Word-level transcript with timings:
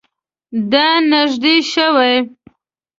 دا 0.71 0.87
نژدې 1.11 1.55
شوی؟ 1.71 2.15